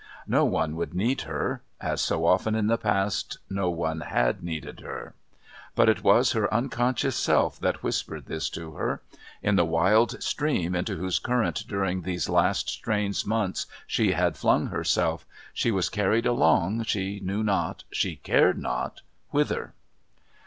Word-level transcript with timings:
No 0.25 0.45
one 0.45 0.75
would 0.77 0.95
need 0.95 1.21
her 1.29 1.61
as 1.79 2.01
so 2.01 2.25
often 2.25 2.55
in 2.55 2.65
the 2.65 2.79
past 2.79 3.37
no 3.51 3.69
one 3.69 4.01
had 4.01 4.41
needed 4.41 4.79
her. 4.79 5.13
But 5.75 5.89
it 5.89 6.01
was 6.03 6.31
her 6.31 6.51
unconscious 6.51 7.15
self 7.15 7.59
that 7.59 7.83
whispered 7.83 8.25
this 8.25 8.49
to 8.49 8.71
her; 8.71 9.03
in 9.43 9.57
the 9.57 9.63
wild 9.63 10.23
stream 10.23 10.73
into 10.73 10.95
whose 10.97 11.19
current 11.19 11.65
during 11.67 12.01
these 12.01 12.27
last 12.27 12.67
strange 12.67 13.27
months 13.27 13.67
she 13.85 14.13
had 14.13 14.37
flung 14.37 14.65
herself 14.69 15.27
she 15.53 15.69
was 15.69 15.87
carried 15.87 16.25
along 16.25 16.81
she 16.85 17.19
knew 17.19 17.43
not, 17.43 17.83
she 17.91 18.15
cared 18.15 18.57
not, 18.57 19.01
whither. 19.29 19.73